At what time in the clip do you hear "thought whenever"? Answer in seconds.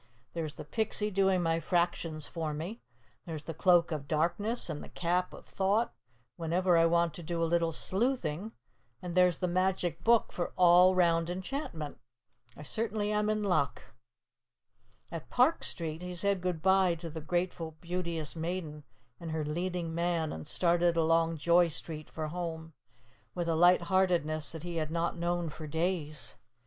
5.45-6.75